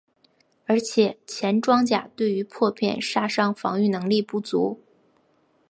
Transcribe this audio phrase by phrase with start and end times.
[0.65, 4.81] 而且前装甲对于破片杀伤防御能力不足。